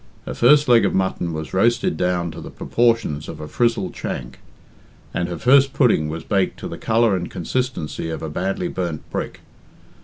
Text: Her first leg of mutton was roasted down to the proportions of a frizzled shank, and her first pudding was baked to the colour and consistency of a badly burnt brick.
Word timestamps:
Her 0.25 0.33
first 0.33 0.67
leg 0.67 0.83
of 0.83 0.95
mutton 0.95 1.31
was 1.31 1.53
roasted 1.53 1.95
down 1.95 2.31
to 2.31 2.41
the 2.41 2.49
proportions 2.49 3.29
of 3.29 3.39
a 3.39 3.47
frizzled 3.47 3.95
shank, 3.95 4.39
and 5.13 5.29
her 5.29 5.37
first 5.37 5.73
pudding 5.73 6.09
was 6.09 6.23
baked 6.23 6.57
to 6.61 6.67
the 6.67 6.79
colour 6.79 7.15
and 7.15 7.29
consistency 7.29 8.09
of 8.09 8.23
a 8.23 8.27
badly 8.31 8.67
burnt 8.67 9.07
brick. 9.11 9.41